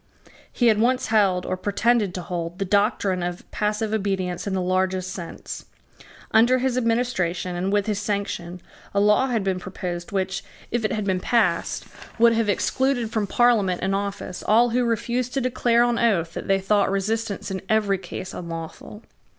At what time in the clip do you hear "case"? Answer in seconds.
17.99-18.33